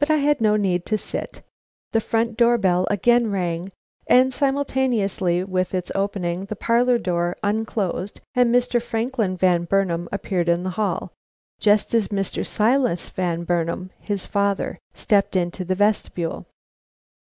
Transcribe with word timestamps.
But 0.00 0.10
I 0.10 0.16
had 0.16 0.40
no 0.40 0.56
need 0.56 0.84
to 0.86 0.98
sit. 0.98 1.42
The 1.92 2.00
front 2.00 2.36
door 2.36 2.58
bell 2.58 2.88
again 2.90 3.30
rang, 3.30 3.70
and 4.08 4.34
simultaneously 4.34 5.44
with 5.44 5.72
its 5.72 5.92
opening, 5.94 6.46
the 6.46 6.56
parlor 6.56 6.98
door 6.98 7.36
unclosed 7.40 8.20
and 8.34 8.52
Mr. 8.52 8.82
Franklin 8.82 9.36
Van 9.36 9.66
Burnam 9.66 10.08
appeared 10.10 10.48
in 10.48 10.64
the 10.64 10.70
hall, 10.70 11.12
just 11.60 11.94
as 11.94 12.08
Mr. 12.08 12.44
Silas 12.44 13.08
Van 13.10 13.44
Burnam, 13.44 13.90
his 14.00 14.26
father, 14.26 14.80
stepped 14.94 15.36
into 15.36 15.64
the 15.64 15.76
vestibule. 15.76 16.46